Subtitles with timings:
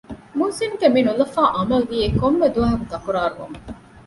[0.37, 3.65] މުހްސިނުގެ މިނުލަފާ އަމަލު ދިޔައީ ކޮންމެ ދުވަހަކު ތަކުރާރު ވަމުން